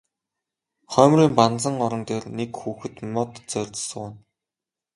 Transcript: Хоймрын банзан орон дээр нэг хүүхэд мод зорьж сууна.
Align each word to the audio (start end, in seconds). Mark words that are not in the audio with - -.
Хоймрын 0.93 1.29
банзан 1.37 1.75
орон 1.85 2.03
дээр 2.09 2.23
нэг 2.37 2.49
хүүхэд 2.59 2.95
мод 3.13 3.31
зорьж 3.51 3.75
сууна. 3.89 4.17